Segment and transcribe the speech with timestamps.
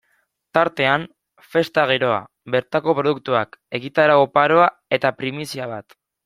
[0.57, 1.03] Tartean,
[1.51, 2.17] festa giroa,
[2.55, 4.67] bertako produktuak, egitarau oparoa
[4.99, 5.97] eta primizia bat.